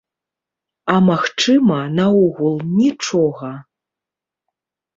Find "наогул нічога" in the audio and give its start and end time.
1.99-3.53